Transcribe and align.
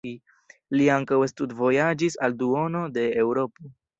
Li 0.79 0.87
ankaŭ 0.93 1.19
studvojaĝis 1.33 2.17
al 2.29 2.35
duono 2.41 2.83
de 2.99 3.07
Eŭropo. 3.27 3.71